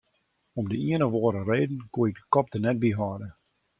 Om 0.59 0.65
de 0.69 0.77
ien 0.87 1.01
of 1.07 1.13
oare 1.15 1.41
reden 1.51 1.87
koe 1.93 2.07
ik 2.09 2.15
de 2.19 2.25
kop 2.33 2.47
der 2.51 2.63
net 2.65 2.77
by 2.83 2.91
hâlde. 2.99 3.27